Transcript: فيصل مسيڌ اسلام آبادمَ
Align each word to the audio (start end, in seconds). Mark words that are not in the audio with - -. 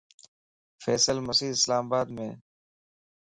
فيصل 0.83 1.17
مسيڌ 1.27 1.51
اسلام 1.57 1.83
آبادمَ 1.87 2.17